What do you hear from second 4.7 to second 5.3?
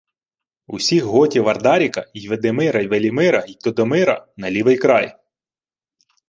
край!